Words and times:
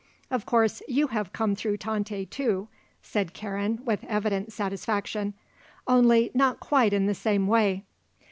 Of 0.31 0.47
course 0.47 0.81
you 0.87 1.09
have 1.09 1.31
come 1.31 1.53
through 1.55 1.77
Tante, 1.77 2.25
too," 2.25 2.69
said 3.03 3.35
Karen, 3.35 3.85
with 3.85 4.03
evident 4.05 4.51
satisfaction; 4.51 5.35
"only 5.85 6.31
not 6.33 6.59
quite 6.59 6.91
in 6.91 7.05
the 7.05 7.13
same 7.13 7.45
way." 7.45 7.85